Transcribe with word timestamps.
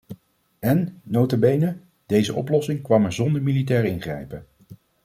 En, 0.59 0.99
nota 1.03 1.37
bene, 1.37 1.77
deze 2.05 2.33
oplossing 2.33 2.81
kwam 2.81 3.05
er 3.05 3.13
zonder 3.13 3.41
militair 3.41 3.85
ingrijpen. 3.85 4.45